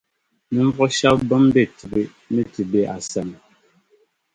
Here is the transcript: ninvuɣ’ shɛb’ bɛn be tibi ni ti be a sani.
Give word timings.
ninvuɣ’ 0.53 0.89
shɛb’ 0.97 1.19
bɛn 1.29 1.43
be 1.53 1.61
tibi 1.77 2.03
ni 2.33 2.41
ti 2.53 2.61
be 2.71 2.81
a 2.95 2.97
sani. 3.09 3.37